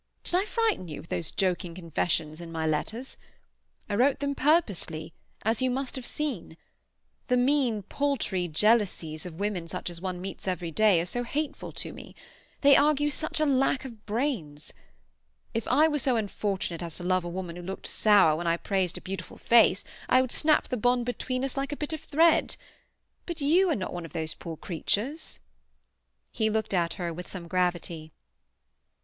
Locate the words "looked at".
26.49-26.93